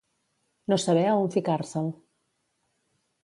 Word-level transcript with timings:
No 0.71 0.77
saber 0.83 1.03
a 1.09 1.11
on 1.25 1.29
ficar-se'l. 1.35 1.91